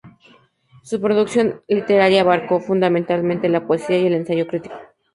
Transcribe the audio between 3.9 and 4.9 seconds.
y el ensayo crítico.